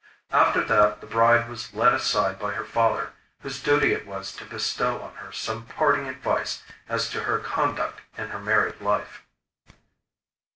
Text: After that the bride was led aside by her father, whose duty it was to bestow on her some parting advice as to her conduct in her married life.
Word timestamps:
After 0.31 0.63
that 0.63 0.99
the 0.99 1.05
bride 1.05 1.47
was 1.47 1.75
led 1.75 1.93
aside 1.93 2.39
by 2.39 2.53
her 2.53 2.65
father, 2.65 3.13
whose 3.41 3.61
duty 3.61 3.93
it 3.93 4.07
was 4.07 4.31
to 4.37 4.45
bestow 4.45 4.99
on 4.99 5.13
her 5.17 5.31
some 5.31 5.67
parting 5.67 6.07
advice 6.07 6.63
as 6.89 7.07
to 7.11 7.25
her 7.25 7.37
conduct 7.37 8.01
in 8.17 8.29
her 8.29 8.39
married 8.39 8.81
life. 8.81 9.21